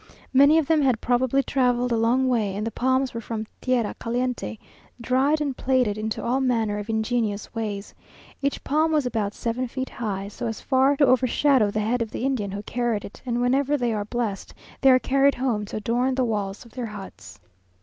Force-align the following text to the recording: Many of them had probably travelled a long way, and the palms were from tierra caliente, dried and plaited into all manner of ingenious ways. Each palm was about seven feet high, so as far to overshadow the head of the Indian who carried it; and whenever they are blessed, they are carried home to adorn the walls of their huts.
Many 0.33 0.57
of 0.57 0.65
them 0.65 0.81
had 0.81 0.99
probably 0.99 1.43
travelled 1.43 1.91
a 1.91 1.95
long 1.95 2.27
way, 2.27 2.55
and 2.55 2.65
the 2.65 2.71
palms 2.71 3.13
were 3.13 3.21
from 3.21 3.45
tierra 3.61 3.93
caliente, 3.99 4.57
dried 4.99 5.39
and 5.39 5.55
plaited 5.55 5.95
into 5.95 6.23
all 6.23 6.41
manner 6.41 6.79
of 6.79 6.89
ingenious 6.89 7.53
ways. 7.53 7.93
Each 8.41 8.63
palm 8.63 8.91
was 8.91 9.05
about 9.05 9.35
seven 9.35 9.67
feet 9.67 9.91
high, 9.91 10.27
so 10.27 10.47
as 10.47 10.59
far 10.59 10.97
to 10.97 11.05
overshadow 11.05 11.69
the 11.69 11.81
head 11.81 12.01
of 12.01 12.09
the 12.09 12.23
Indian 12.25 12.49
who 12.49 12.63
carried 12.63 13.05
it; 13.05 13.21
and 13.27 13.41
whenever 13.41 13.77
they 13.77 13.93
are 13.93 14.05
blessed, 14.05 14.55
they 14.81 14.89
are 14.89 14.97
carried 14.97 15.35
home 15.35 15.65
to 15.65 15.75
adorn 15.77 16.15
the 16.15 16.25
walls 16.25 16.65
of 16.65 16.71
their 16.71 16.87
huts. 16.87 17.39